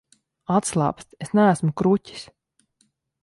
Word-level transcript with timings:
Atslābsti, 0.53 1.19
es 1.27 1.35
neesmu 1.39 1.71
kruķis. 1.83 2.25